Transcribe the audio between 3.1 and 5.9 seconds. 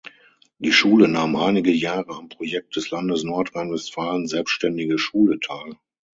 Nordrhein-Westfalen Selbstständige Schule teil.